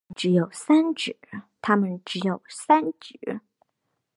[1.61, 3.39] 它们只有三趾。